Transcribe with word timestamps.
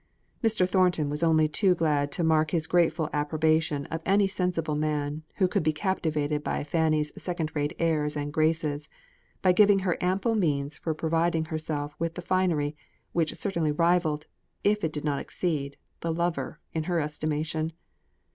Mr. 0.43 0.67
Thornton 0.67 1.11
was 1.11 1.21
only 1.21 1.47
too 1.47 1.75
glad 1.75 2.11
to 2.13 2.23
mark 2.23 2.49
his 2.49 2.65
grateful 2.65 3.07
approbation 3.13 3.85
of 3.91 4.01
any 4.03 4.25
sensible 4.25 4.73
man, 4.73 5.21
who 5.35 5.47
could 5.47 5.61
be 5.61 5.71
captivated 5.71 6.43
by 6.43 6.63
Fanny's 6.63 7.11
second 7.21 7.51
rate 7.55 7.73
airs 7.77 8.15
and 8.17 8.33
graces, 8.33 8.89
by 9.43 9.51
giving 9.51 9.81
her 9.85 9.99
ample 10.01 10.33
means 10.33 10.75
for 10.75 10.95
providing 10.95 11.45
herself 11.45 11.93
with 11.99 12.15
the 12.15 12.21
finery, 12.23 12.75
which 13.11 13.35
certainly 13.35 13.71
rivalled, 13.71 14.25
if 14.63 14.83
it 14.83 14.91
did 14.91 15.05
not 15.05 15.19
exceed, 15.19 15.77
the 15.99 16.11
lover 16.11 16.59
in 16.73 16.85
her 16.85 16.99
estimation. 16.99 17.71